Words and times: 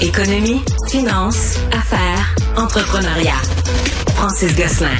Économie, 0.00 0.60
finance, 0.88 1.58
affaires, 1.72 2.36
entrepreneuriat. 2.56 3.42
Francis 4.14 4.54
Gosselin. 4.54 4.96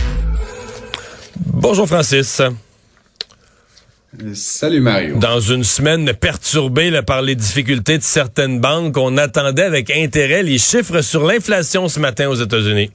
Bonjour 1.47 1.87
Francis. 1.87 2.43
Salut 4.35 4.81
Mario. 4.81 5.19
Dans 5.19 5.39
une 5.39 5.63
semaine 5.63 6.13
perturbée 6.15 7.01
par 7.07 7.23
les 7.23 7.37
difficultés 7.37 7.99
de 7.99 8.03
certaines 8.03 8.59
banques, 8.59 8.97
on 8.97 9.17
attendait 9.19 9.63
avec 9.63 9.93
intérêt 9.93 10.43
les 10.43 10.59
chiffres 10.59 11.01
sur 11.01 11.25
l'inflation 11.25 11.87
ce 11.87 12.01
matin 12.01 12.29
aux 12.29 12.35
États-Unis. 12.35 12.91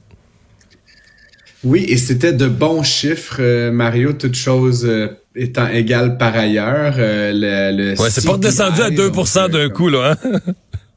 Oui, 1.64 1.86
et 1.88 1.96
c'était 1.96 2.34
de 2.34 2.46
bons 2.46 2.82
chiffres, 2.82 3.38
euh, 3.40 3.72
Mario, 3.72 4.12
toutes 4.12 4.34
choses 4.34 4.84
euh, 4.84 5.08
étant 5.34 5.68
égales 5.68 6.18
par 6.18 6.36
ailleurs. 6.36 6.96
Euh, 6.98 7.32
le, 7.32 7.98
ouais, 7.98 8.10
c'est 8.10 8.26
pas 8.26 8.36
descendu 8.36 8.82
à 8.82 8.90
2 8.90 9.10
d'un 9.48 9.70
coup, 9.70 9.88
là. 9.88 10.18
Hein? 10.22 10.40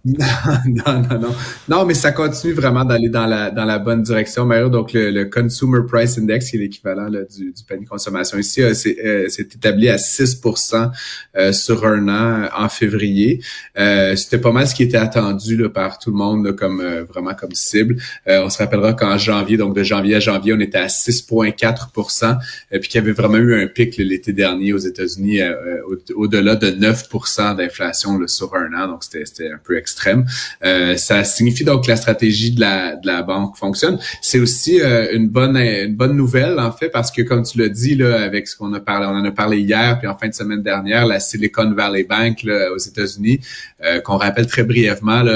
Non, 0.68 1.02
non, 1.02 1.20
non, 1.20 1.36
non. 1.68 1.86
mais 1.86 1.94
ça 1.94 2.12
continue 2.12 2.54
vraiment 2.54 2.86
d'aller 2.86 3.10
dans 3.10 3.26
la 3.26 3.52
dans 3.52 3.66
la 3.66 3.80
bonne 3.80 4.04
direction, 4.04 4.46
Mario. 4.46 4.70
Donc, 4.70 4.92
le, 4.94 5.26
Consumer 5.26 5.80
Price 5.88 6.18
Index, 6.18 6.50
qui 6.50 6.58
est 6.58 6.60
l'équivalent 6.60 7.10
du, 7.10 7.52
du 7.52 7.64
panier 7.68 7.84
de 7.84 7.90
consommation 7.90 8.38
ici, 8.38 8.62
c'est 8.74 8.98
euh, 9.04 9.28
établi 9.38 9.90
à 9.90 9.98
6% 9.98 10.92
euh, 11.36 11.52
sur 11.52 11.86
un 11.86 12.08
an 12.08 12.50
en 12.56 12.70
février. 12.70 13.42
Euh, 13.78 14.16
C'était 14.16 14.38
pas 14.40 14.52
mal 14.52 14.68
ce 14.68 14.76
qui 14.76 14.84
était 14.84 14.98
attendu 14.98 15.58
là, 15.58 15.70
par 15.70 16.00
tout 16.00 16.12
le 16.12 16.18
monde 16.18 16.56
comme 16.56 16.82
euh, 16.82 17.04
vraiment 17.04 17.34
comme 17.34 17.54
cible. 17.54 17.98
Euh, 18.28 18.44
on 18.46 18.50
se 18.50 18.60
rappellera 18.60 18.94
qu'en 18.94 19.18
janvier, 19.18 19.58
donc 19.58 19.76
de 19.76 19.84
janvier 19.84 20.16
à 20.16 20.20
janvier, 20.20 20.54
on 20.54 20.60
était 20.60 20.78
à 20.78 20.88
6,4% 20.88 22.38
puis 22.72 22.80
qu'il 22.82 22.96
y 22.96 23.04
avait 23.04 23.12
vraiment 23.12 23.38
eu 23.38 23.62
un 23.62 23.68
pic 23.68 23.98
l'été 23.98 24.32
dernier 24.34 24.74
aux 24.74 24.78
États-Unis 24.78 25.40
au-delà 26.16 26.56
de 26.56 26.70
9% 26.72 27.58
d'inflation 27.58 28.20
sur 28.28 28.56
un 28.56 28.74
an. 28.74 28.88
Donc, 28.88 29.04
c'était 29.04 29.52
un 29.52 29.60
peu 29.64 29.78
extrême 29.78 29.97
euh, 30.64 30.96
ça 30.98 31.24
signifie 31.24 31.64
donc 31.64 31.86
que 31.86 31.90
la 31.90 31.96
stratégie 31.96 32.52
de 32.52 32.62
la, 32.62 32.96
de 32.96 33.08
la 33.08 33.22
banque 33.22 33.58
fonctionne. 33.58 34.00
C'est 34.22 34.40
aussi 34.40 34.82
euh, 34.82 35.08
une 35.14 35.28
bonne 35.30 35.58
une 35.58 35.96
bonne 35.96 36.16
nouvelle 36.16 36.60
en 36.60 36.72
fait 36.72 36.90
parce 36.90 37.12
que 37.12 37.22
comme 37.22 37.44
tu 37.44 37.58
l'as 37.58 37.70
dit 37.70 37.96
là 37.96 38.22
avec 38.22 38.48
ce 38.48 38.56
qu'on 38.56 38.74
a 38.74 38.80
parlé, 38.80 39.08
on 39.08 39.16
en 39.16 39.26
a 39.26 39.32
parlé 39.32 39.60
hier 39.60 39.98
puis 40.00 40.08
en 40.08 40.18
fin 40.18 40.28
de 40.28 40.34
semaine 40.34 40.62
dernière, 40.62 41.06
la 41.06 41.20
Silicon 41.20 41.72
Valley 41.72 42.04
Bank 42.04 42.44
là, 42.44 42.72
aux 42.74 42.78
États-Unis, 42.78 43.40
euh, 43.84 44.00
qu'on 44.02 44.18
rappelle 44.18 44.48
très 44.48 44.64
brièvement 44.64 45.24
là, 45.24 45.32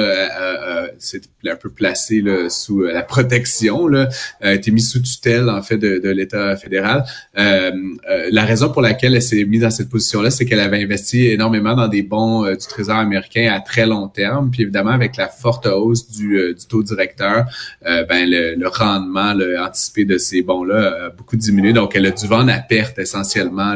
c'est 1.01 1.23
un 1.47 1.55
peu 1.55 1.69
placé 1.69 2.21
là, 2.21 2.49
sous 2.49 2.81
la 2.81 3.03
protection 3.03 3.87
là, 3.87 4.07
a 4.41 4.53
été 4.53 4.71
mis 4.71 4.81
sous 4.81 5.01
tutelle 5.01 5.49
en 5.49 5.61
fait 5.61 5.77
de, 5.77 5.97
de 5.97 6.09
l'État 6.09 6.55
fédéral. 6.55 7.03
la 7.35 8.45
raison 8.45 8.69
pour 8.69 8.81
laquelle 8.81 9.15
elle 9.15 9.21
s'est 9.21 9.45
mise 9.45 9.61
dans 9.61 9.71
cette 9.71 9.89
position 9.89 10.21
là, 10.21 10.31
c'est 10.31 10.45
qu'elle 10.45 10.59
avait 10.59 10.81
investi 10.81 11.27
énormément 11.27 11.75
dans 11.75 11.87
des 11.87 12.03
bons 12.03 12.45
du 12.45 12.67
Trésor 12.67 12.97
américain 12.97 13.51
à 13.51 13.59
très 13.59 13.85
long 13.85 14.07
terme 14.07 14.51
puis 14.51 14.63
évidemment, 14.63 14.91
avec 14.91 15.17
la 15.17 15.27
forte 15.27 15.65
hausse 15.65 16.09
du, 16.09 16.37
euh, 16.37 16.53
du 16.53 16.65
taux 16.65 16.83
directeur, 16.83 17.45
euh, 17.85 18.03
ben 18.05 18.29
le, 18.29 18.55
le 18.55 18.67
rendement 18.67 19.33
le, 19.33 19.59
anticipé 19.59 20.05
de 20.05 20.17
ces 20.17 20.41
bons-là 20.41 21.05
a 21.05 21.09
beaucoup 21.09 21.37
diminué. 21.37 21.73
Donc, 21.73 21.95
elle 21.95 22.05
a 22.05 22.11
dû 22.11 22.27
vendre 22.27 22.51
à 22.51 22.59
perte 22.59 22.99
essentiellement 22.99 23.75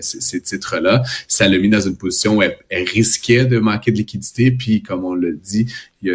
ces, 0.00 0.20
ces 0.20 0.40
titres-là. 0.40 1.02
Ça 1.28 1.48
l'a 1.48 1.58
mis 1.58 1.68
dans 1.68 1.80
une 1.80 1.96
position 1.96 2.38
où 2.38 2.42
elle, 2.42 2.56
risquait 2.70 3.44
de 3.44 3.58
manquer 3.58 3.92
de 3.92 3.96
liquidité. 3.96 4.50
Puis, 4.50 4.82
comme 4.82 5.04
on 5.04 5.14
l'a 5.14 5.30
dit, 5.32 5.66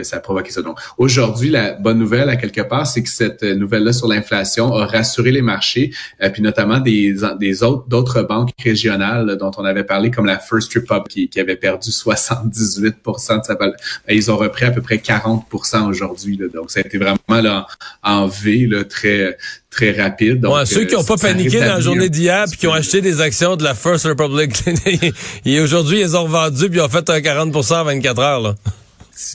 ça 0.03 0.17
a 0.17 0.19
provoqué 0.19 0.51
ça. 0.51 0.61
Donc, 0.61 0.79
aujourd'hui, 0.97 1.49
la 1.49 1.73
bonne 1.73 1.99
nouvelle, 1.99 2.29
à 2.29 2.35
quelque 2.35 2.61
part, 2.61 2.87
c'est 2.87 3.03
que 3.03 3.09
cette 3.09 3.43
nouvelle-là 3.43 3.93
sur 3.93 4.07
l'inflation 4.07 4.73
a 4.73 4.85
rassuré 4.85 5.31
les 5.31 5.41
marchés, 5.41 5.91
euh, 6.21 6.29
puis 6.29 6.41
notamment 6.41 6.79
des, 6.79 7.15
des 7.39 7.63
autres 7.63 7.87
d'autres 7.87 8.21
banques 8.21 8.51
régionales 8.63 9.37
dont 9.37 9.51
on 9.57 9.65
avait 9.65 9.83
parlé, 9.83 10.11
comme 10.11 10.25
la 10.25 10.39
First 10.39 10.73
Republic, 10.73 11.07
qui, 11.09 11.29
qui 11.29 11.39
avait 11.39 11.55
perdu 11.55 11.89
78% 11.89 12.93
de 13.39 13.45
sa 13.45 13.55
valeur. 13.55 13.75
Ben, 14.07 14.15
ils 14.15 14.31
ont 14.31 14.37
repris 14.37 14.65
à 14.65 14.71
peu 14.71 14.81
près 14.81 14.97
40% 14.97 15.87
aujourd'hui. 15.87 16.39
Donc, 16.53 16.71
ça 16.71 16.79
a 16.79 16.85
été 16.85 16.97
vraiment 16.97 17.19
là, 17.29 17.67
en 18.03 18.27
V, 18.27 18.67
là, 18.67 18.83
très 18.83 19.37
très 19.69 19.91
rapide. 19.91 20.41
Donc, 20.41 20.65
ceux 20.65 20.85
qui 20.85 20.95
n'ont 20.95 21.03
pas 21.03 21.13
euh, 21.13 21.17
paniqué 21.17 21.59
dans 21.59 21.65
la 21.65 21.79
journée 21.79 22.09
d'hier 22.09 22.45
puis 22.49 22.57
qui 22.57 22.67
ont 22.67 22.73
acheté 22.73 23.01
des 23.01 23.21
actions 23.21 23.55
de 23.55 23.63
la 23.63 23.75
First 23.75 24.05
Republic, 24.05 24.51
et 25.45 25.59
aujourd'hui, 25.61 25.99
ils 25.99 26.15
ont 26.15 26.23
revendu 26.23 26.69
puis 26.69 26.79
ils 26.79 26.81
ont 26.81 26.89
fait 26.89 27.09
un 27.09 27.19
40% 27.19 27.73
en 27.75 27.83
24 27.83 28.19
heures. 28.19 28.41
Là. 28.41 28.55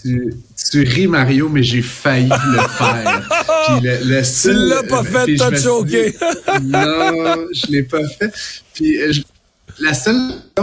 Tu, 0.03 0.35
tu 0.71 0.83
ris, 0.83 1.07
Mario, 1.07 1.49
mais 1.49 1.63
j'ai 1.63 1.83
failli 1.83 2.29
le 2.29 2.59
faire. 2.79 3.29
Puis 3.67 3.87
le, 3.87 3.99
le 4.05 4.43
tu 4.43 4.53
l'as 4.53 4.83
pas 4.83 5.05
fait, 5.05 5.37
t'as 5.37 5.55
choqué. 5.61 6.15
non, 6.63 7.47
je 7.53 7.71
l'ai 7.71 7.83
pas 7.83 8.07
fait. 8.09 8.33
Puis 8.73 8.99
euh, 9.03 9.13
la 9.79 9.93
seule, 9.93 10.17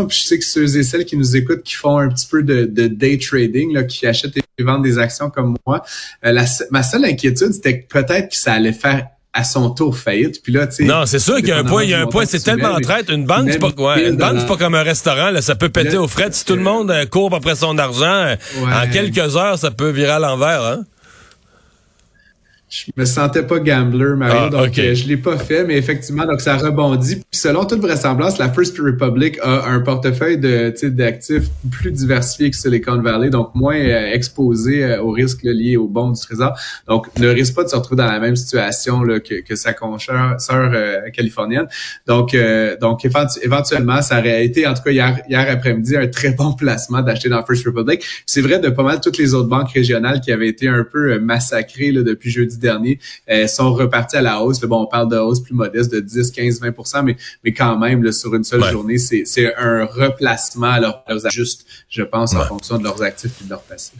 je 0.09 0.19
sais 0.19 0.39
que 0.39 0.45
ceux 0.45 0.77
et 0.77 0.83
celles 0.83 1.05
qui 1.05 1.17
nous 1.17 1.35
écoutent, 1.35 1.63
qui 1.63 1.75
font 1.75 1.97
un 1.97 2.09
petit 2.09 2.27
peu 2.27 2.43
de, 2.43 2.65
de 2.65 2.87
day 2.87 3.17
trading, 3.17 3.73
là, 3.73 3.83
qui 3.83 4.07
achètent 4.07 4.37
et 4.37 4.63
vendent 4.63 4.83
des 4.83 4.97
actions 4.97 5.29
comme 5.29 5.55
moi, 5.65 5.83
euh, 6.25 6.31
la, 6.31 6.45
ma 6.71 6.83
seule 6.83 7.05
inquiétude, 7.05 7.53
c'était 7.53 7.81
que 7.81 7.87
peut-être 7.87 8.29
que 8.29 8.37
ça 8.37 8.53
allait 8.53 8.73
faire 8.73 9.07
à 9.33 9.43
son 9.43 9.69
tour 9.69 9.97
faillite. 9.97 10.43
Puis 10.43 10.51
là, 10.51 10.67
tu 10.67 10.77
sais. 10.77 10.83
Non, 10.83 11.05
c'est 11.05 11.19
sûr 11.19 11.37
qu'il 11.37 11.47
y 11.47 11.51
a 11.51 11.57
un 11.57 11.63
point, 11.63 11.83
il 11.83 11.89
y 11.89 11.93
a 11.93 12.01
un 12.01 12.07
point, 12.07 12.25
c'est 12.25 12.43
tellement 12.43 12.77
traite. 12.79 13.09
Une 13.09 13.25
banque, 13.25 13.49
c'est 13.51 13.59
pas, 13.59 13.69
ouais, 13.69 14.09
une 14.09 14.17
banque, 14.17 14.37
c'est 14.39 14.47
pas 14.47 14.57
comme 14.57 14.75
un 14.75 14.83
restaurant, 14.83 15.31
là. 15.31 15.41
Ça 15.41 15.55
peut 15.55 15.69
péter 15.69 15.97
aux 15.97 16.07
frettes. 16.07 16.33
Si 16.33 16.45
tout 16.45 16.55
le 16.55 16.61
monde 16.61 16.91
euh, 16.91 17.05
court 17.05 17.33
après 17.33 17.55
son 17.55 17.77
argent, 17.77 18.03
euh, 18.05 18.35
en 18.61 18.89
quelques 18.91 19.37
heures, 19.37 19.57
ça 19.57 19.71
peut 19.71 19.89
virer 19.89 20.11
à 20.11 20.19
l'envers, 20.19 20.63
hein? 20.63 20.83
Je 22.71 22.85
me 22.95 23.03
sentais 23.03 23.43
pas 23.43 23.59
gambler, 23.59 24.15
Mario, 24.15 24.43
ah, 24.43 24.49
donc 24.49 24.79
euh, 24.79 24.95
je 24.95 25.05
l'ai 25.05 25.17
pas 25.17 25.37
fait, 25.37 25.65
mais 25.65 25.75
effectivement, 25.75 26.25
donc 26.25 26.39
ça 26.39 26.55
rebondit. 26.55 27.15
Puis 27.15 27.41
selon 27.41 27.65
toute 27.65 27.81
vraisemblance, 27.81 28.37
la 28.37 28.49
First 28.49 28.79
Republic 28.79 29.37
a 29.43 29.67
un 29.67 29.81
portefeuille 29.81 30.37
de 30.37 30.73
d'actifs 30.87 31.49
plus 31.69 31.91
diversifié 31.91 32.49
que 32.49 32.55
Silicon 32.55 33.01
Valley, 33.01 33.29
donc 33.29 33.53
moins 33.55 33.75
euh, 33.75 34.13
exposé 34.13 34.85
euh, 34.85 35.01
aux 35.01 35.11
risques 35.11 35.43
liés 35.43 35.75
aux 35.75 35.89
bons 35.89 36.11
du 36.11 36.21
trésor. 36.21 36.57
Donc, 36.87 37.07
ne 37.19 37.27
risque 37.27 37.55
pas 37.55 37.65
de 37.65 37.67
se 37.67 37.75
retrouver 37.75 38.03
dans 38.03 38.09
la 38.09 38.21
même 38.21 38.37
situation 38.37 39.03
là, 39.03 39.19
que, 39.19 39.41
que 39.41 39.55
sa 39.55 39.73
consoeur 39.73 40.39
sœur 40.39 40.71
californienne. 41.11 41.67
Donc, 42.07 42.37
donc 42.79 43.03
éventuellement, 43.03 44.01
ça 44.01 44.19
aurait 44.19 44.45
été, 44.45 44.65
en 44.65 44.73
tout 44.73 44.83
cas 44.83 44.91
hier, 44.91 45.19
hier 45.27 45.45
après-midi, 45.49 45.97
un 45.97 46.07
très 46.07 46.31
bon 46.31 46.53
placement 46.53 47.01
d'acheter 47.01 47.27
dans 47.27 47.43
First 47.45 47.65
Republic. 47.65 48.01
C'est 48.25 48.41
vrai 48.41 48.59
de 48.59 48.69
pas 48.69 48.83
mal 48.83 49.01
toutes 49.01 49.17
les 49.17 49.33
autres 49.33 49.49
banques 49.49 49.71
régionales 49.71 50.21
qui 50.21 50.31
avaient 50.31 50.47
été 50.47 50.69
un 50.69 50.85
peu 50.89 51.19
massacrées 51.19 51.91
là, 51.91 52.03
depuis 52.03 52.31
jeudi 52.31 52.60
dernier 52.61 52.99
euh, 53.29 53.47
sont 53.47 53.73
repartis 53.73 54.17
à 54.17 54.21
la 54.21 54.41
hausse. 54.41 54.59
bon, 54.61 54.83
on 54.83 54.87
parle 54.87 55.09
de 55.09 55.17
hausse 55.17 55.41
plus 55.41 55.53
modeste 55.53 55.91
de 55.91 55.99
10, 55.99 56.31
15, 56.31 56.61
20% 56.61 57.03
mais, 57.03 57.17
mais 57.43 57.53
quand 57.53 57.77
même, 57.77 58.11
sur 58.11 58.33
une 58.35 58.43
seule 58.43 58.63
journée, 58.63 58.97
c'est 58.97 59.55
un 59.57 59.85
replacement 59.85 60.71
à 60.71 60.79
leurs, 60.79 61.25
ajustes, 61.25 61.65
je 61.89 62.03
pense, 62.03 62.35
en 62.35 62.45
fonction 62.45 62.77
de 62.77 62.83
leurs 62.83 63.01
actifs 63.01 63.41
et 63.41 63.45
de 63.45 63.49
leurs 63.49 63.63
passifs. 63.63 63.93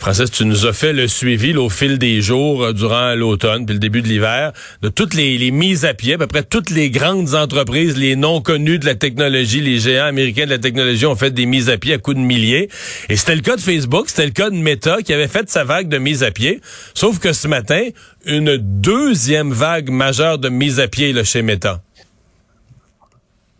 Francis, 0.00 0.30
tu 0.30 0.46
nous 0.46 0.66
as 0.66 0.72
fait 0.72 0.94
le 0.94 1.08
suivi 1.08 1.54
au 1.54 1.68
fil 1.68 1.98
des 1.98 2.22
jours 2.22 2.64
euh, 2.64 2.72
durant 2.72 3.14
l'automne 3.14 3.66
puis 3.66 3.74
le 3.74 3.78
début 3.78 4.00
de 4.00 4.08
l'hiver 4.08 4.52
de 4.80 4.88
toutes 4.88 5.12
les, 5.12 5.50
mises 5.50 5.84
à 5.84 5.92
pied, 5.92 6.14
à 6.14 6.18
peu 6.18 6.26
près 6.26 6.42
toutes 6.42 6.70
les 6.70 6.90
grandes 6.90 7.34
entreprises, 7.34 7.98
les 7.98 8.16
non 8.16 8.40
connues 8.40 8.78
de 8.78 8.86
la 8.86 8.94
technologie, 8.94 9.60
les 9.60 9.78
géants 9.78 10.06
américains 10.06 10.46
de 10.46 10.50
la 10.50 10.58
technologie 10.58 11.04
ont 11.04 11.16
fait 11.16 11.30
des 11.32 11.44
mises 11.44 11.68
à 11.68 11.76
pied 11.76 11.92
à 11.92 11.98
coups 11.98 12.16
de 12.16 12.22
milliers. 12.22 12.70
Et 13.10 13.16
c'était 13.16 13.34
le 13.34 13.42
cas 13.42 13.56
de 13.56 13.60
Facebook, 13.60 14.08
c'était 14.08 14.24
le 14.24 14.32
cas 14.32 14.48
de 14.48 14.56
Meta 14.56 15.02
qui 15.02 15.12
avait 15.12 15.28
fait 15.28 15.50
sa 15.50 15.64
vague 15.64 15.88
de 15.88 15.98
mises 15.98 16.22
à 16.22 16.30
pied. 16.30 16.62
Sauf 16.94 17.18
que 17.18 17.34
ce 17.34 17.46
matin, 17.46 17.82
une 18.24 18.56
deuxième 18.56 19.52
vague 19.52 19.90
majeure 19.90 20.38
de 20.38 20.48
mises 20.48 20.80
à 20.80 20.88
pied 20.88 21.12
là, 21.12 21.24
chez 21.24 21.42
Meta. 21.42 21.82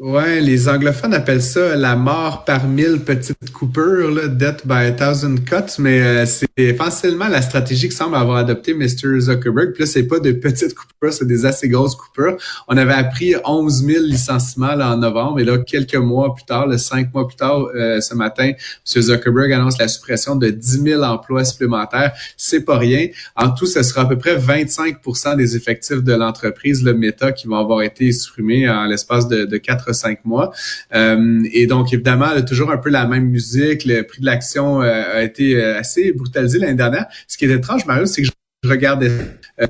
Ouais, 0.01 0.41
les 0.41 0.67
anglophones 0.67 1.13
appellent 1.13 1.43
ça 1.43 1.77
la 1.77 1.95
mort 1.95 2.47
par 2.47 2.67
mille 2.67 3.01
petites 3.05 3.53
coupures, 3.53 4.11
là, 4.11 4.29
death 4.29 4.67
by 4.67 4.87
a 4.87 4.93
thousand 4.93 5.45
cuts, 5.45 5.79
mais 5.79 6.01
euh, 6.01 6.25
c'est 6.25 6.73
facilement 6.73 7.29
la 7.29 7.43
stratégie 7.43 7.87
que 7.87 7.93
semble 7.93 8.17
avoir 8.17 8.39
adopté 8.39 8.73
Mr. 8.73 9.21
Zuckerberg. 9.21 9.75
Puis 9.75 9.83
là, 9.83 9.87
c'est 9.87 10.05
pas 10.05 10.19
de 10.19 10.33
petites 10.33 10.75
coupures, 10.75 11.13
c'est 11.13 11.27
des 11.27 11.45
assez 11.45 11.69
grosses 11.69 11.97
coupures. 11.97 12.39
On 12.67 12.79
avait 12.79 12.95
appris 12.95 13.35
11 13.45 13.85
000 13.85 14.05
licenciements 14.05 14.75
là, 14.75 14.95
en 14.95 14.97
novembre, 14.97 15.39
et 15.39 15.45
là, 15.45 15.59
quelques 15.59 15.97
mois 15.97 16.35
plus 16.35 16.47
tard, 16.47 16.67
le 16.67 16.79
cinq 16.79 17.13
mois 17.13 17.29
plus 17.29 17.37
tard, 17.37 17.67
euh, 17.75 18.01
ce 18.01 18.15
matin, 18.15 18.53
M. 18.53 19.03
Zuckerberg 19.03 19.53
annonce 19.53 19.77
la 19.77 19.89
suppression 19.89 20.35
de 20.35 20.49
10 20.49 20.81
000 20.81 21.03
emplois 21.03 21.45
supplémentaires. 21.45 22.15
C'est 22.39 22.65
pas 22.65 22.79
rien. 22.79 23.09
En 23.37 23.51
tout, 23.51 23.67
ce 23.67 23.83
sera 23.83 24.01
à 24.01 24.07
peu 24.07 24.17
près 24.17 24.39
25% 24.39 25.37
des 25.37 25.57
effectifs 25.57 26.03
de 26.03 26.15
l'entreprise, 26.15 26.83
le 26.83 26.95
Meta, 26.95 27.33
qui 27.33 27.49
vont 27.49 27.59
avoir 27.59 27.83
été 27.83 28.11
supprimés 28.13 28.67
en 28.67 28.87
l'espace 28.87 29.29
de, 29.29 29.45
de 29.45 29.57
4 29.59 29.90
cinq 29.93 30.25
mois. 30.25 30.53
Euh, 30.95 31.43
et 31.53 31.67
donc, 31.67 31.93
évidemment, 31.93 32.27
a 32.27 32.43
toujours 32.43 32.71
un 32.71 32.79
peu 32.79 32.91
la 32.91 33.07
même 33.07 33.29
musique. 33.29 33.85
Le 33.85 34.03
prix 34.03 34.21
de 34.21 34.27
l'action 34.27 34.83
euh, 34.83 35.17
a 35.17 35.23
été 35.23 35.57
euh, 35.57 35.79
assez 35.79 36.13
brutalisé 36.13 36.59
l'année 36.59 36.75
dernière. 36.75 37.07
Ce 37.27 37.37
qui 37.37 37.45
est 37.45 37.51
étrange, 37.51 37.87
Mario, 37.87 38.07
c'est 38.07 38.23
que 38.23 38.29
je 38.63 38.69
regardais 38.69 39.11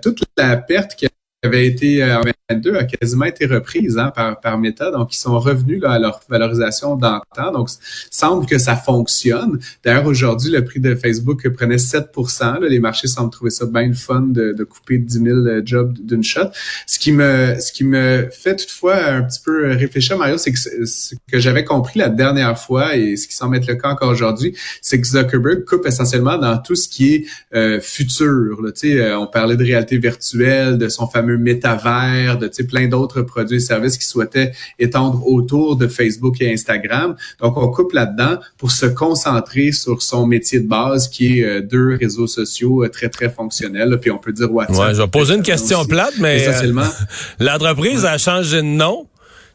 toute 0.02 0.22
la 0.36 0.56
perte 0.56 0.96
qu'il 0.96 1.08
avait 1.42 1.66
été 1.66 2.02
euh, 2.02 2.18
en 2.18 2.22
22 2.50 2.74
a 2.76 2.84
quasiment 2.84 3.24
été 3.24 3.46
reprise 3.46 3.98
hein, 3.98 4.12
par, 4.14 4.40
par 4.40 4.58
Meta. 4.58 4.90
Donc, 4.90 5.14
ils 5.14 5.18
sont 5.18 5.38
revenus 5.38 5.80
là, 5.80 5.92
à 5.92 5.98
leur 5.98 6.20
valorisation 6.28 6.96
d'antan. 6.96 7.52
Donc, 7.52 7.68
semble 8.10 8.46
que 8.46 8.58
ça 8.58 8.76
fonctionne. 8.76 9.58
D'ailleurs, 9.84 10.06
aujourd'hui, 10.06 10.50
le 10.50 10.64
prix 10.64 10.80
de 10.80 10.94
Facebook 10.94 11.48
prenait 11.50 11.76
7% 11.76 12.60
Les 12.66 12.80
marchés 12.80 13.08
semblent 13.08 13.30
trouver 13.30 13.50
ça 13.50 13.66
bien 13.66 13.92
fun 13.92 14.22
de, 14.22 14.52
de 14.52 14.64
couper 14.64 14.98
10 14.98 15.12
000 15.12 15.36
euh, 15.36 15.62
jobs 15.64 15.96
d'une 16.00 16.24
shot. 16.24 16.50
Ce 16.86 16.98
qui 16.98 17.12
me 17.12 17.56
ce 17.58 17.72
qui 17.72 17.84
me 17.84 18.28
fait 18.30 18.56
toutefois 18.56 19.04
un 19.04 19.22
petit 19.22 19.40
peu 19.44 19.70
réfléchir, 19.72 20.18
Mario, 20.18 20.38
c'est 20.38 20.52
que 20.52 20.58
ce 20.58 21.14
que 21.30 21.38
j'avais 21.38 21.64
compris 21.64 21.98
la 21.98 22.08
dernière 22.08 22.58
fois 22.58 22.96
et 22.96 23.16
ce 23.16 23.28
qui 23.28 23.34
semble 23.34 23.56
être 23.56 23.66
le 23.66 23.76
cas 23.76 23.88
encore 23.88 24.10
aujourd'hui, 24.10 24.56
c'est 24.82 25.00
que 25.00 25.06
Zuckerberg 25.06 25.64
coupe 25.64 25.86
essentiellement 25.86 26.38
dans 26.38 26.58
tout 26.58 26.74
ce 26.74 26.88
qui 26.88 27.14
est 27.14 27.24
euh, 27.54 27.80
futur. 27.80 28.62
Là. 28.62 28.70
Euh, 28.84 29.14
on 29.16 29.26
parlait 29.26 29.56
de 29.56 29.64
réalité 29.64 29.98
virtuelle, 29.98 30.78
de 30.78 30.88
son 30.88 31.06
fameux 31.06 31.29
métavers, 31.36 32.38
de 32.38 32.48
plein 32.62 32.88
d'autres 32.88 33.22
produits 33.22 33.56
et 33.56 33.60
services 33.60 33.96
qui 33.96 34.06
souhaitaient 34.06 34.52
étendre 34.78 35.26
autour 35.26 35.76
de 35.76 35.86
Facebook 35.88 36.40
et 36.40 36.52
Instagram. 36.52 37.16
Donc, 37.40 37.56
on 37.56 37.68
coupe 37.68 37.92
là-dedans 37.92 38.38
pour 38.58 38.70
se 38.70 38.86
concentrer 38.86 39.72
sur 39.72 40.02
son 40.02 40.26
métier 40.26 40.60
de 40.60 40.68
base 40.68 41.08
qui 41.08 41.38
est 41.38 41.44
euh, 41.44 41.60
deux 41.60 41.96
réseaux 41.96 42.26
sociaux 42.26 42.84
euh, 42.84 42.88
très, 42.88 43.08
très 43.08 43.30
fonctionnels. 43.30 43.98
Puis 44.00 44.10
on 44.10 44.18
peut 44.18 44.32
dire 44.32 44.52
WhatsApp. 44.52 44.88
Ouais, 44.88 44.94
je 44.94 45.02
vais 45.02 45.08
poser 45.08 45.34
une 45.34 45.42
question 45.42 45.84
plate, 45.84 46.14
mais 46.18 46.46
l'entreprise 47.40 48.04
a 48.04 48.18
changé 48.18 48.58
de 48.58 48.62
nom 48.62 49.06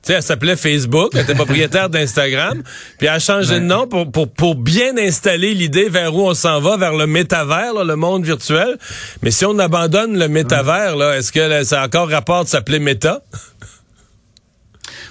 sais, 0.05 0.13
elle 0.13 0.23
s'appelait 0.23 0.55
Facebook, 0.55 1.11
elle 1.13 1.21
était 1.21 1.35
propriétaire 1.35 1.89
d'Instagram, 1.89 2.61
puis 2.97 3.07
elle 3.07 3.15
a 3.15 3.19
changé 3.19 3.55
de 3.55 3.65
nom 3.65 3.87
pour, 3.87 4.11
pour, 4.11 4.31
pour 4.31 4.55
bien 4.55 4.97
installer 4.97 5.53
l'idée 5.53 5.89
vers 5.89 6.15
où 6.15 6.21
on 6.21 6.33
s'en 6.33 6.59
va, 6.59 6.77
vers 6.77 6.93
le 6.93 7.07
métavers, 7.07 7.83
le 7.83 7.95
monde 7.95 8.25
virtuel. 8.25 8.77
Mais 9.23 9.31
si 9.31 9.45
on 9.45 9.57
abandonne 9.59 10.17
le 10.17 10.27
métavers, 10.27 10.95
là, 10.95 11.17
est-ce 11.17 11.31
que 11.31 11.63
ça 11.63 11.81
a 11.81 11.85
encore 11.85 12.09
rapport 12.09 12.43
de 12.43 12.49
s'appeler 12.49 12.79
Meta? 12.79 13.21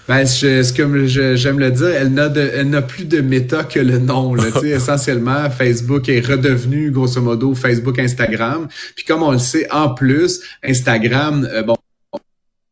Ben, 0.07 0.27
je, 0.27 0.77
comme 0.77 1.07
j'aime 1.07 1.59
le 1.59 1.71
dire, 1.71 1.89
elle 1.89 2.13
n'a, 2.13 2.27
elle 2.27 2.69
n'a 2.69 2.83
plus 2.83 3.07
de 3.07 3.23
méta 3.23 3.65
que 3.65 3.81
le 3.81 3.99
nom. 3.99 4.35
Là, 4.35 4.45
essentiellement, 4.65 5.49
Facebook 5.51 6.11
est 6.11 6.21
redevenu, 6.21 6.91
grosso 6.91 7.23
modo, 7.23 7.55
Facebook, 7.55 7.99
Instagram. 7.99 8.69
Puis 8.95 9.07
comme 9.07 9.23
on 9.23 9.33
le 9.33 9.39
sait, 9.39 9.67
en 9.73 9.95
plus, 9.95 10.41
Instagram, 10.63 11.49
euh, 11.51 11.63
bon, 11.63 11.77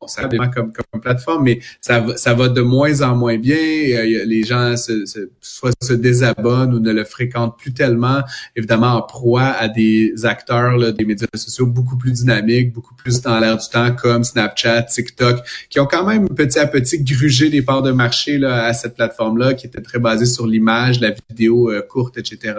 ça 0.09 0.29
comme, 0.55 0.73
comme 0.73 1.01
plateforme, 1.01 1.45
mais 1.45 1.61
ça 1.81 2.05
ça 2.17 2.35
va 2.35 2.49
de 2.49 2.61
moins 2.61 3.03
en 3.03 3.17
moins 3.17 3.39
bien. 3.39 3.57
Les 3.57 4.43
gens 4.45 4.77
se, 4.77 5.05
soit 5.41 5.73
se 5.83 5.93
désabonnent 5.93 6.75
ou 6.75 6.81
ne 6.81 6.93
le 6.93 7.05
fréquentent 7.05 7.59
plus 7.59 7.73
tellement, 7.73 8.23
évidemment 8.57 8.95
en 8.95 9.03
proie 9.03 9.53
à 9.59 9.69
des 9.69 10.15
acteurs 10.25 10.77
là, 10.77 10.93
des 10.93 11.05
médias 11.05 11.27
sociaux 11.35 11.67
beaucoup 11.67 11.97
plus 11.97 12.13
dynamiques, 12.13 12.73
beaucoup 12.73 12.95
plus 12.95 13.21
dans 13.21 13.39
l'air 13.39 13.57
du 13.57 13.69
temps, 13.69 13.93
comme 13.95 14.25
Snapchat, 14.25 14.83
TikTok, 14.83 15.41
qui 15.69 15.81
ont 15.81 15.87
quand 15.87 16.07
même 16.07 16.29
petit 16.29 16.59
à 16.59 16.67
petit 16.67 17.03
grugé 17.03 17.51
des 17.51 17.63
parts 17.63 17.83
de 17.83 17.93
marché 17.93 18.39
là, 18.39 18.65
à 18.65 18.73
cette 18.73 18.95
plateforme-là, 18.95 19.55
qui 19.55 19.67
était 19.67 19.81
très 19.81 19.99
basée 19.99 20.27
sur 20.27 20.47
l'image, 20.47 21.01
la 21.01 21.13
vidéo 21.29 21.71
euh, 21.71 21.83
courte, 21.83 22.19
etc. 22.19 22.55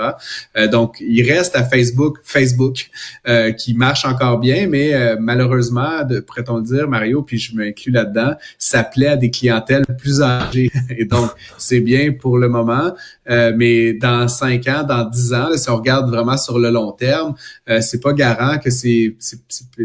Euh, 0.58 0.68
donc, 0.68 0.98
il 1.00 1.24
reste 1.30 1.56
à 1.56 1.64
Facebook, 1.64 2.20
Facebook, 2.24 2.90
euh, 3.28 3.52
qui 3.52 3.74
marche 3.74 4.06
encore 4.06 4.40
bien, 4.40 4.68
mais 4.68 4.94
malheureusement, 5.20 6.04
de, 6.04 6.20
pourrait-on 6.20 6.60
dire, 6.60 6.88
Mario, 6.88 7.22
je 7.38 7.56
m'inclus 7.56 7.92
là-dedans, 7.92 8.34
ça 8.58 8.84
plaît 8.84 9.08
à 9.08 9.16
des 9.18 9.32
clientèles 9.32 9.86
plus 9.98 10.22
âgées. 10.22 10.72
Et 10.98 11.06
donc, 11.06 11.30
c'est 11.58 11.82
bien 11.82 12.12
pour 12.12 12.38
le 12.38 12.50
moment, 12.50 12.94
euh, 13.30 13.54
mais 13.56 13.94
dans 13.94 14.28
cinq 14.28 14.68
ans, 14.68 14.84
dans 14.84 15.04
dix 15.10 15.34
ans, 15.34 15.50
si 15.56 15.70
on 15.70 15.78
regarde 15.78 16.10
vraiment 16.10 16.38
sur 16.38 16.60
le 16.60 16.70
long 16.70 16.92
terme, 16.92 17.36
euh, 17.70 17.82
c'est 17.82 18.00
pas 18.00 18.14
garant 18.14 18.58
que 18.58 18.70
ces, 18.70 19.16
ces, 19.20 19.38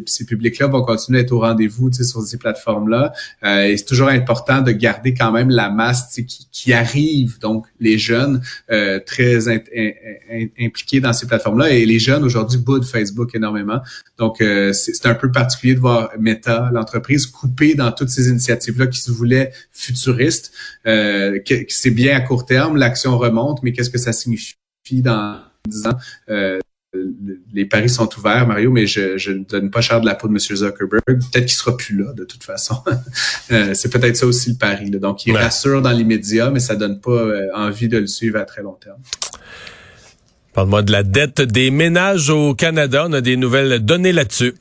ces 0.06 0.25
publics-là 0.25 0.67
vont 0.67 0.83
continuer 0.83 1.21
à 1.21 1.23
être 1.23 1.33
au 1.33 1.41
rendez-vous 1.41 1.93
sur 1.93 2.23
ces 2.23 2.39
plateformes-là. 2.39 3.12
Euh, 3.45 3.65
et 3.65 3.77
c'est 3.77 3.85
toujours 3.85 4.09
important 4.09 4.61
de 4.61 4.73
garder 4.73 5.15
quand 5.15 5.33
même 5.33 5.50
la 5.50 5.71
masse 5.71 6.21
qui, 6.27 6.49
qui 6.50 6.73
arrive, 6.73 7.39
donc 7.39 7.67
les 7.81 7.99
jeunes 7.99 8.43
euh, 8.71 9.01
très 9.05 9.49
impliqués 9.49 11.01
dans 11.01 11.13
ces 11.13 11.27
plateformes-là. 11.27 11.71
Et 11.71 11.87
les 11.87 11.99
jeunes 11.99 12.25
aujourd'hui 12.25 12.59
boudent 12.59 12.85
Facebook 12.85 13.35
énormément. 13.35 13.81
Donc, 14.19 14.41
euh, 14.41 14.73
c'est 14.73 15.07
un 15.07 15.15
peu 15.15 15.31
particulier 15.31 15.75
de 15.75 15.81
voir 15.81 16.11
Meta, 16.19 16.71
l'entreprise, 16.73 17.27
coupée 17.27 17.75
dans 17.75 17.93
toutes 17.93 18.11
ces 18.11 18.29
initiatives-là 18.29 18.87
qui 18.87 19.01
se 19.01 19.11
voulaient 19.11 19.53
futuristes. 19.73 20.53
Euh, 20.87 21.39
c'est 21.69 21.91
bien 21.91 22.17
à 22.17 22.21
court 22.21 22.47
terme, 22.47 22.77
l'action 22.77 23.19
remonte, 23.19 23.63
mais 23.63 23.73
qu'est-ce 23.73 23.91
que 23.91 23.99
ça 23.99 24.13
signifie 24.13 24.57
dans 24.91 25.41
10 25.69 25.87
ans? 25.87 25.99
Euh, 26.31 26.59
les 27.53 27.65
paris 27.65 27.89
sont 27.89 28.09
ouverts, 28.19 28.47
Mario, 28.47 28.71
mais 28.71 28.87
je, 28.87 29.31
ne 29.31 29.45
donne 29.45 29.71
pas 29.71 29.81
cher 29.81 30.01
de 30.01 30.07
la 30.07 30.15
peau 30.15 30.29
de 30.29 30.33
M. 30.33 30.39
Zuckerberg. 30.39 31.03
Peut-être 31.07 31.47
qu'il 31.47 31.57
sera 31.57 31.77
plus 31.77 31.97
là, 31.97 32.13
de 32.13 32.25
toute 32.25 32.45
façon. 32.45 32.77
Euh, 33.51 33.73
c'est 33.73 33.91
peut-être 33.91 34.17
ça 34.17 34.27
aussi 34.27 34.51
le 34.51 34.57
pari. 34.57 34.91
Donc, 34.91 35.25
il 35.25 35.35
rassure 35.35 35.81
dans 35.81 35.91
l'immédiat, 35.91 36.51
mais 36.51 36.61
ça 36.61 36.77
donne 36.77 37.01
pas 37.01 37.29
envie 37.55 37.89
de 37.89 37.97
le 37.97 38.07
suivre 38.07 38.39
à 38.39 38.45
très 38.45 38.63
long 38.63 38.75
terme. 38.75 38.99
Parle-moi 40.53 40.83
de 40.83 40.93
la 40.93 41.03
dette 41.03 41.41
des 41.41 41.71
ménages 41.71 42.31
au 42.31 42.55
Canada. 42.55 43.07
On 43.09 43.13
a 43.13 43.21
des 43.21 43.37
nouvelles 43.37 43.79
données 43.79 44.13
là-dessus. 44.13 44.55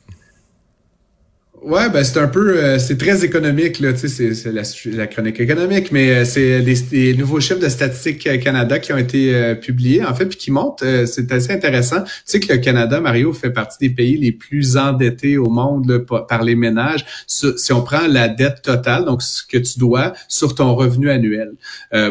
Ouais, 1.63 1.89
ben 1.89 2.03
c'est 2.03 2.19
un 2.19 2.27
peu, 2.27 2.55
euh, 2.55 2.77
c'est 2.77 2.97
très 2.97 3.25
économique 3.25 3.79
là, 3.79 3.91
tu 3.91 4.07
sais, 4.07 4.35
c'est 4.35 4.51
la, 4.51 4.61
la, 4.95 5.07
chronique 5.07 5.39
économique, 5.39 5.91
mais 5.91 6.11
euh, 6.11 6.23
c'est 6.23 6.59
les, 6.59 7.15
nouveaux 7.15 7.39
chiffres 7.39 7.59
de 7.59 7.67
Statistique 7.67 8.29
Canada 8.41 8.77
qui 8.77 8.93
ont 8.93 8.97
été 8.97 9.33
euh, 9.33 9.55
publiés 9.55 10.05
en 10.05 10.13
fait, 10.13 10.27
puis 10.27 10.37
qui 10.37 10.51
montrent, 10.51 10.85
c'est 11.07 11.31
assez 11.31 11.51
intéressant. 11.51 12.03
Tu 12.03 12.11
sais 12.25 12.39
que 12.39 12.53
le 12.53 12.59
Canada, 12.59 13.01
Mario, 13.01 13.33
fait 13.33 13.49
partie 13.49 13.79
des 13.79 13.89
pays 13.89 14.17
les 14.17 14.31
plus 14.31 14.77
endettés 14.77 15.39
au 15.39 15.49
monde 15.49 16.05
par 16.29 16.43
les 16.43 16.55
ménages. 16.55 17.05
Si 17.25 17.73
on 17.73 17.81
prend 17.81 18.05
la 18.07 18.27
dette 18.29 18.61
totale, 18.61 19.05
donc 19.05 19.23
ce 19.23 19.41
que 19.41 19.57
tu 19.57 19.79
dois 19.79 20.13
sur 20.27 20.53
ton 20.53 20.75
revenu 20.75 21.09
annuel. 21.09 21.53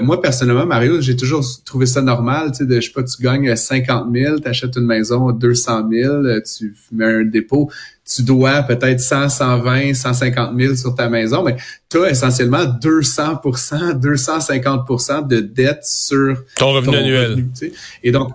moi 0.03 0.21
personnellement, 0.21 0.67
Mario, 0.67 1.01
j'ai 1.01 1.17
toujours 1.17 1.45
trouvé 1.65 1.87
ça 1.87 2.03
normal, 2.03 2.51
tu 2.51 2.59
sais, 2.59 2.67
de, 2.67 2.81
je 2.81 2.87
sais 2.87 2.93
pas, 2.93 3.05
tu 3.05 3.23
gagnes 3.23 3.55
50 3.55 4.09
000, 4.13 4.41
tu 4.41 4.49
achètes 4.49 4.77
une 4.77 4.87
maison 4.87 5.29
à 5.29 5.33
200 5.33 5.89
000, 5.91 6.23
tu 6.41 6.75
mets 6.93 7.05
un 7.05 7.25
dépôt 7.25 7.71
tu 8.09 8.23
dois 8.23 8.63
peut-être 8.63 9.01
100, 9.01 9.29
120, 9.29 9.95
150 9.95 10.59
000 10.59 10.77
sur 10.77 10.95
ta 10.95 11.09
maison, 11.09 11.43
mais 11.43 11.57
tu 11.89 12.05
as 12.05 12.11
essentiellement 12.11 12.65
200% 12.65 14.01
250% 14.01 15.27
de 15.27 15.41
dette 15.41 15.85
sur 15.85 16.45
ton 16.57 16.73
revenu 16.73 16.97
annuel. 16.97 17.45
Et 18.03 18.13
donc, 18.13 18.33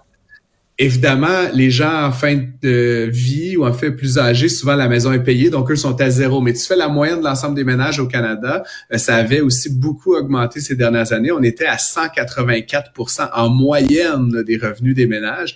évidemment, 0.77 1.49
les 1.53 1.69
gens 1.69 2.05
en 2.05 2.11
fin 2.11 2.41
de 2.61 3.07
vie 3.11 3.55
ou 3.55 3.65
en 3.65 3.71
fait 3.71 3.91
plus 3.91 4.17
âgés, 4.17 4.49
souvent 4.49 4.75
la 4.75 4.89
maison 4.89 5.13
est 5.13 5.23
payée, 5.23 5.49
donc 5.49 5.71
eux 5.71 5.75
sont 5.75 5.99
à 6.01 6.09
zéro. 6.09 6.41
Mais 6.41 6.53
tu 6.53 6.65
fais 6.65 6.75
la 6.75 6.89
moyenne 6.89 7.19
de 7.19 7.23
l'ensemble 7.23 7.55
des 7.55 7.63
ménages 7.63 7.99
au 7.99 8.07
Canada, 8.07 8.63
euh, 8.91 8.97
ça 8.97 9.15
avait 9.15 9.41
aussi 9.41 9.69
beaucoup 9.69 10.15
augmenté 10.15 10.59
ces 10.59 10.75
dernières 10.75 11.13
années. 11.13 11.31
On 11.31 11.43
était 11.43 11.67
à 11.67 11.77
184% 11.77 13.29
en 13.33 13.49
moyenne 13.49 14.43
des 14.43 14.57
revenus 14.57 14.95
des 14.95 15.07
ménages. 15.07 15.55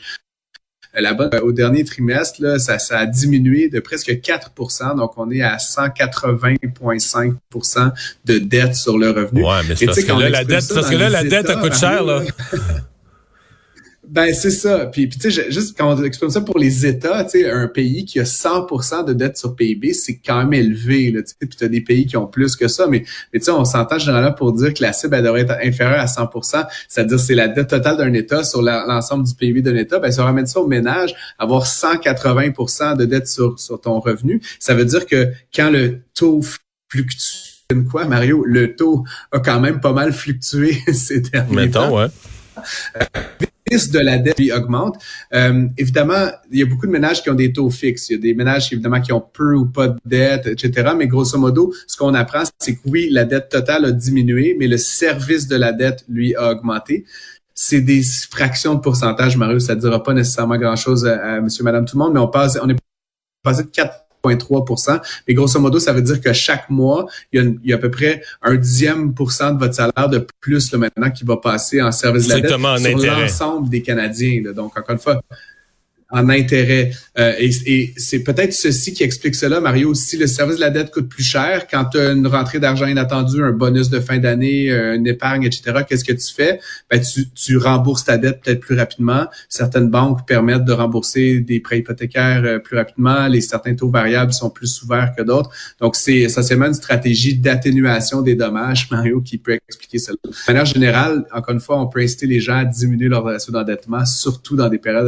Euh, 0.96 1.02
là-bas, 1.02 1.30
au 1.44 1.52
dernier 1.52 1.84
trimestre, 1.84 2.42
là, 2.42 2.58
ça, 2.60 2.80
ça, 2.80 3.00
a 3.00 3.06
diminué 3.06 3.68
de 3.70 3.80
presque 3.80 4.10
4% 4.10 4.98
donc 4.98 5.18
on 5.18 5.30
est 5.32 5.42
à 5.42 5.58
180,5% 5.58 7.92
de 8.26 8.38
dette 8.38 8.76
sur 8.76 8.98
le 8.98 9.12
revenu. 9.12 9.44
Ouais, 9.44 9.62
mais 9.68 9.76
c'est 9.76 9.86
parce, 9.86 10.04
que 10.04 10.12
là, 10.12 10.30
la 10.30 10.44
dette, 10.44 10.66
parce 10.74 10.90
que 10.90 10.96
là, 10.96 11.10
la 11.10 11.24
dette, 11.24 11.48
elle 11.50 11.60
coûte 11.60 11.76
cher, 11.76 12.04
là. 12.04 12.24
Ben 14.10 14.34
c'est 14.34 14.52
ça. 14.52 14.86
Puis, 14.88 15.08
puis 15.08 15.20
tu 15.20 15.32
sais, 15.32 15.52
juste 15.52 15.78
quand 15.78 15.94
on 15.94 16.04
exprime 16.04 16.30
ça 16.30 16.42
pour 16.42 16.58
les 16.60 16.86
États, 16.86 17.24
tu 17.24 17.42
sais, 17.42 17.50
un 17.50 17.68
pays 17.68 18.06
qui 18.06 18.20
a 18.20 18.24
100% 18.24 19.06
de 19.06 19.14
dette 19.14 19.38
sur 19.38 19.56
PIB, 19.56 19.94
c'est 19.94 20.18
quand 20.18 20.38
même 20.40 20.54
élevé. 20.54 21.12
Là, 21.12 21.22
tu 21.24 21.30
sais, 21.30 21.36
puis 21.40 21.58
tu 21.58 21.64
as 21.64 21.68
des 21.68 21.82
pays 21.82 22.06
qui 22.06 22.18
ont 22.18 22.28
plus 22.28 22.56
que 22.56 22.68
ça, 22.68 22.88
mais, 22.88 23.04
mais 23.34 23.40
tu 23.40 23.46
sais, 23.46 23.52
on 23.52 23.66
s'entend 23.66 23.98
généralement 23.98 24.34
pour 24.34 24.54
dire 24.54 24.74
que 24.74 24.82
la 24.82 24.94
cible 24.94 25.16
elle 25.16 25.24
devrait 25.24 25.42
être 25.42 25.58
inférieure 25.64 26.00
à 26.00 26.06
100%, 26.06 26.66
c'est-à-dire 26.88 27.20
c'est 27.20 27.36
la 27.36 27.48
dette 27.48 27.70
totale 27.70 27.98
d'un 27.98 28.14
État 28.14 28.44
sur 28.44 28.62
l'ensemble 28.62 29.26
du 29.26 29.34
PIB 29.34 29.62
d'un 29.62 29.76
État. 29.76 30.00
Ben 30.00 30.12
si 30.12 30.20
on 30.20 30.26
ramène 30.26 30.48
ça 30.48 30.60
au 30.60 30.68
ménage, 30.68 31.16
avoir 31.40 31.66
180% 31.66 32.98
de 32.98 33.06
dette 33.06 33.28
sur 33.28 33.60
sur 33.60 33.80
ton 33.80 34.00
revenu, 34.00 34.42
ça 34.60 34.74
veut 34.76 34.86
dire 34.86 35.06
que 35.06 35.30
quand 35.54 35.70
le 35.70 36.02
taux 36.14 36.42
fluctue 36.90 37.56
quoi, 37.90 38.06
Mario, 38.06 38.44
le 38.46 38.76
taux 38.76 39.04
a 39.32 39.40
quand 39.40 39.60
même 39.60 39.80
pas 39.80 39.94
mal 39.94 40.14
fluctué 40.14 40.78
ces 40.94 41.20
derniers 41.22 41.56
Mettons, 41.56 41.90
temps. 41.90 41.98
ouais. 41.98 42.08
Risque 43.72 43.92
de 43.92 44.00
la 44.00 44.20
dette 44.20 44.40
augmente. 44.56 45.02
Euh, 45.34 45.68
évidemment, 45.78 46.30
il 46.52 46.60
y 46.60 46.62
a 46.62 46.66
beaucoup 46.66 46.86
de 46.86 46.92
ménages 46.92 47.24
qui 47.24 47.30
ont 47.32 47.36
des 47.36 47.52
taux 47.52 47.72
fixes. 47.72 48.10
Il 48.10 48.14
y 48.14 48.16
a 48.16 48.22
des 48.22 48.34
ménages 48.36 48.72
évidemment 48.72 49.02
qui 49.02 49.12
ont 49.12 49.22
peu 49.22 49.56
ou 49.56 49.66
pas 49.66 49.88
de 49.88 49.98
dette, 50.06 50.46
etc. 50.48 50.92
Mais 50.96 51.08
grosso 51.08 51.38
modo, 51.40 51.74
ce 51.88 51.98
qu'on 51.98 52.14
apprend, 52.14 52.44
c'est 52.60 52.76
que 52.76 52.82
oui, 52.86 53.10
la 53.10 53.26
dette 53.26 53.50
totale 53.50 53.86
a 53.86 53.92
diminué, 53.92 54.56
mais 54.60 54.68
le 54.68 54.78
service 54.78 55.48
de 55.48 55.56
la 55.56 55.72
dette, 55.72 56.06
lui, 56.08 56.36
a 56.36 56.52
augmenté. 56.52 57.06
C'est 57.56 57.82
des 57.82 58.04
fractions 58.30 58.76
de 58.76 58.82
pourcentage, 58.82 59.36
Mario. 59.38 59.60
Ça 59.60 59.74
ne 59.76 59.80
dira 59.80 60.04
pas 60.04 60.14
nécessairement 60.14 60.58
grand-chose 60.58 61.08
à, 61.08 61.42
monsieur, 61.42 61.64
madame, 61.64 61.86
tout 61.86 61.98
le 61.98 62.04
monde, 62.04 62.14
mais 62.14 62.20
on 62.20 62.28
passe, 62.28 62.60
on 62.62 62.70
est 62.70 62.76
passé 63.42 63.64
de 63.64 63.70
4 63.70 64.05
mais 64.30 65.34
grosso 65.34 65.60
modo, 65.60 65.80
ça 65.80 65.94
veut 65.94 66.02
dire 66.02 66.22
que 66.22 66.34
chaque 66.34 66.70
mois, 66.70 67.08
il 67.32 67.60
y 67.64 67.74
a, 67.74 67.76
à 67.76 67.80
peu 67.80 67.92
près 67.92 68.22
un 68.42 68.56
dixième 68.56 69.14
pour 69.14 69.32
cent 69.32 69.52
de 69.52 69.60
votre 69.60 69.76
salaire 69.76 70.10
de 70.10 70.26
plus 70.40 70.72
là, 70.72 70.78
maintenant 70.78 71.12
qui 71.12 71.24
va 71.24 71.38
passer 71.38 71.82
en 71.82 71.92
service 71.92 72.28
de 72.28 72.34
la 72.34 72.42
dette 72.42 73.00
sur 73.00 73.12
l'ensemble 73.12 73.70
des 73.70 73.82
Canadiens. 73.82 74.42
Donc, 74.54 74.78
encore 74.78 74.92
une 74.92 75.00
fois, 75.00 75.22
en 76.12 76.30
intérêt. 76.30 76.92
Euh, 77.18 77.34
et, 77.40 77.94
c'est 77.98 78.20
peut-être 78.20 78.54
ceci 78.54 78.94
qui 78.94 79.04
explique 79.04 79.36
cela, 79.36 79.60
Mario. 79.60 79.94
Si 79.94 80.18
le 80.18 80.28
service 80.28 80.58
de 80.58 80.62
la 80.62 80.70
dette 80.70 80.92
coûte 80.92 81.10
plus 81.10 81.24
cher, 81.24 81.68
quand 81.68 81.86
tu 81.86 81.98
as 81.98 82.12
une 82.12 82.28
rentrée 82.28 82.60
d'argent 82.60 82.86
inattendue, 82.86 83.44
un 83.44 83.52
bonus 83.52 83.90
de 83.90 84.00
fin 84.00 84.18
d'année, 84.18 84.70
euh, 84.72 84.96
une 84.96 85.08
épargne, 85.08 85.44
etc., 85.44 85.84
qu'est-ce 85.88 86.04
que 86.04 86.14
tu 86.14 86.34
fais? 86.34 86.60
Ben, 86.90 87.02
tu, 87.02 87.30
tu 87.32 87.58
rembourses 87.58 88.06
ta 88.06 88.18
dette 88.18 88.42
peut-être 88.42 88.60
plus 88.60 88.78
rapidement. 88.78 89.28
Certaines 89.50 89.90
banques 89.90 90.28
permettent 90.28 90.66
de 90.66 90.74
rembourser 90.74 91.40
des 91.40 91.60
prêts 91.60 91.80
hypothécaires 91.80 92.44
euh, 92.46 92.60
plus 92.60 92.78
rapidement. 92.78 93.28
Les 93.28 93.42
certains 93.42 93.76
taux 93.76 93.90
variables 93.90 94.34
sont 94.34 94.50
plus 94.50 94.84
ouverts 94.84 95.14
que 95.18 95.24
d'autres. 95.24 95.50
Donc, 95.80 95.96
c'est 95.96 96.18
essentiellement 96.18 96.68
une 96.68 96.74
stratégie 96.74 97.36
d'atténuation 97.36 98.22
des 98.22 98.36
dommages, 98.36 98.88
Mario, 98.92 99.22
qui 99.22 99.38
peut 99.38 99.58
expliquer 99.68 99.98
cela. 99.98 100.18
De 100.24 100.32
manière 100.48 100.66
générale, 100.66 101.26
encore 101.34 101.54
une 101.54 101.60
fois, 101.60 101.80
on 101.82 101.88
peut 101.88 102.02
inciter 102.02 102.28
les 102.28 102.40
gens 102.40 102.58
à 102.58 102.66
diminuer 102.66 103.08
leur 103.08 103.24
ratio 103.24 103.52
d'endettement, 103.52 104.06
surtout 104.06 104.56
dans 104.56 104.70
des 104.70 104.78
périodes 104.78 105.06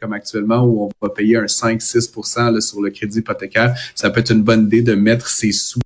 comme 0.00 0.12
actuellement 0.38 0.64
où 0.64 0.84
on 0.84 1.06
va 1.06 1.12
payer 1.12 1.36
un 1.36 1.44
5-6 1.44 2.60
sur 2.60 2.80
le 2.80 2.90
crédit 2.90 3.18
hypothécaire. 3.18 3.74
Ça 3.94 4.10
peut 4.10 4.20
être 4.20 4.30
une 4.30 4.42
bonne 4.42 4.64
idée 4.66 4.82
de 4.82 4.94
mettre 4.94 5.28
ses 5.28 5.52
sous 5.52 5.80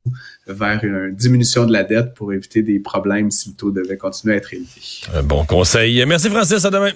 vers 0.46 0.82
une 0.84 1.14
diminution 1.14 1.66
de 1.66 1.72
la 1.72 1.84
dette 1.84 2.14
pour 2.14 2.32
éviter 2.32 2.62
des 2.62 2.80
problèmes 2.80 3.30
si 3.30 3.50
le 3.50 3.54
taux 3.54 3.70
devait 3.70 3.96
continuer 3.96 4.34
à 4.34 4.36
être 4.38 4.52
élevé. 4.52 4.68
Un 5.14 5.22
bon 5.22 5.44
conseil. 5.44 6.04
Merci 6.06 6.28
Francis, 6.28 6.64
à 6.64 6.70
demain. 6.70 6.92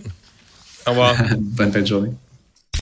Au 0.86 0.90
revoir. 0.90 1.16
Bonne 1.38 1.72
fin 1.72 1.80
de 1.80 1.86
journée. 1.86 2.10